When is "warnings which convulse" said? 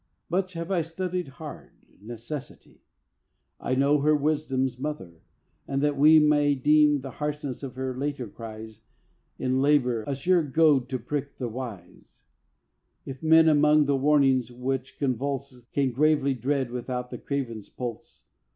13.95-15.65